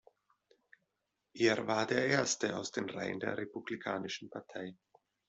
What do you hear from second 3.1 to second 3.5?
der